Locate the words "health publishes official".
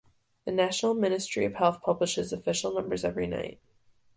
1.53-2.73